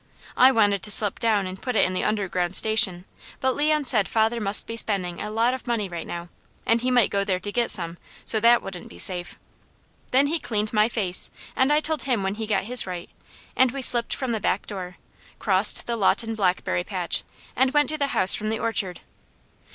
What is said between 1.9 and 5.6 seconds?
the Underground Station; but Leon said father must be spending a lot